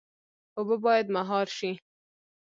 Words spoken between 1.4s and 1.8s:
شي